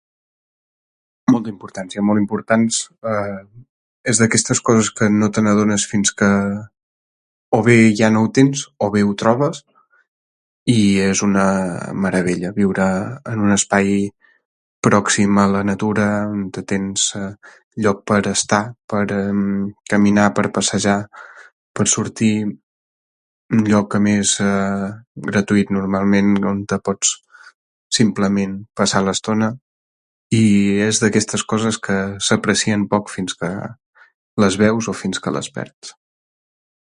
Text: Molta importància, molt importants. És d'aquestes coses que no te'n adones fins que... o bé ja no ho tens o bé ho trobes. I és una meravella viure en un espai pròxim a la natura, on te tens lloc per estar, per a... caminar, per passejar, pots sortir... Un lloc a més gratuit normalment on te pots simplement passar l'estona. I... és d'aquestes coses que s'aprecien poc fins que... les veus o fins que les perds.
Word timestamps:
Molta 1.33 1.51
importància, 1.55 2.03
molt 2.09 2.21
importants. 2.21 2.79
És 4.11 4.21
d'aquestes 4.21 4.61
coses 4.69 4.89
que 4.99 5.09
no 5.23 5.29
te'n 5.35 5.51
adones 5.53 5.87
fins 5.93 6.13
que... 6.21 6.29
o 7.55 7.57
bé 7.67 7.73
ja 7.99 8.07
no 8.15 8.19
ho 8.25 8.27
tens 8.35 8.59
o 8.85 8.87
bé 8.95 9.01
ho 9.07 9.13
trobes. 9.21 9.57
I 10.77 10.79
és 11.11 11.21
una 11.27 11.43
meravella 12.05 12.51
viure 12.57 12.85
en 13.31 13.41
un 13.47 13.53
espai 13.55 13.95
pròxim 14.87 15.37
a 15.41 15.45
la 15.55 15.63
natura, 15.71 16.05
on 16.35 16.45
te 16.55 16.61
tens 16.71 17.03
lloc 17.85 17.99
per 18.11 18.21
estar, 18.33 18.61
per 18.93 19.03
a... 19.19 19.23
caminar, 19.93 20.29
per 20.39 20.47
passejar, 20.59 20.99
pots 21.77 21.97
sortir... 21.99 22.35
Un 23.55 23.65
lloc 23.67 23.95
a 23.97 23.99
més 24.03 24.29
gratuit 25.29 25.71
normalment 25.75 26.37
on 26.51 26.59
te 26.71 26.77
pots 26.87 27.09
simplement 27.97 28.53
passar 28.79 29.01
l'estona. 29.03 29.49
I... 30.39 30.43
és 30.85 31.01
d'aquestes 31.03 31.43
coses 31.53 31.79
que 31.87 31.97
s'aprecien 32.27 32.85
poc 32.93 33.11
fins 33.15 33.35
que... 33.41 33.49
les 34.43 34.55
veus 34.61 34.87
o 34.87 34.95
fins 35.01 35.19
que 35.27 35.35
les 35.39 35.51
perds. 35.59 35.91